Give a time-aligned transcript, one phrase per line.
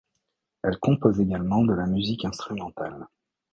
[0.63, 3.05] Elle compose également de la musique instrumentale.